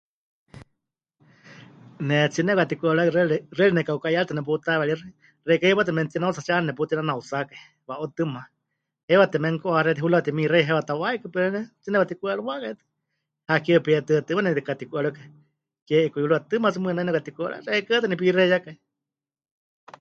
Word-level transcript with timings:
Ne 2.07 2.13
'aatsí 2.19 2.39
nepɨkatiku'eriwakai 2.45 3.13
xɨari, 3.15 3.37
xɨari 3.55 3.73
neka'uka'iyaaritɨ 3.75 4.33
neputaweeríxɨ, 4.35 5.07
xeikɨ́a 5.47 5.69
hipátɨ́ 5.71 5.95
memɨtinautsatsie 5.97 6.51
'aana 6.53 6.67
neputinanautsákai 6.69 7.59
wa'utɨma, 7.87 8.41
heiwa 9.07 9.25
temenuku'axé 9.33 10.01
hurawa 10.03 10.25
temixeiya 10.27 10.67
heiwa 10.67 10.87
ta 10.87 10.93
waikɨ 11.01 11.27
pero 11.33 11.47
ne 11.53 11.59
'aatsí 11.65 11.89
nepɨkatiku'eriwákai 11.91 12.73
tɨ, 12.79 12.83
hakeewa 13.49 13.83
peyetɨ́a 13.85 14.21
tɨma 14.27 14.41
nemɨkatiku'eriwákai, 14.43 15.27
ke 15.87 15.95
'ikuyuruwatɨ 16.05 16.45
tɨma 16.51 16.67
tsɨ 16.71 16.79
mɨɨkɨ 16.81 16.95
nai 16.95 17.05
nepɨkatiku'eriwákai 17.07 17.65
xeikɨ́a 17.67 18.01
tɨ 18.01 18.07
nepixeiyakai. 18.09 18.75